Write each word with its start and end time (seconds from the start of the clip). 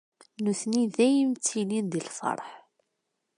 Nutni 0.43 0.83
dayem 0.95 1.31
ttilin 1.33 1.85
di 1.91 2.01
lferḥ. 2.07 2.49